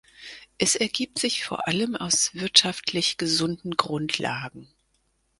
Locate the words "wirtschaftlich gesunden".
2.33-3.77